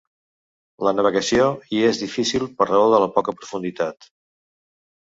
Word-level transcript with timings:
La 0.87 0.93
navegació 0.99 1.45
hi 1.75 1.83
és 1.91 2.01
difícil 2.05 2.49
per 2.57 2.71
raó 2.73 2.91
de 2.95 3.05
la 3.07 3.13
poca 3.21 3.39
profunditat. 3.39 4.13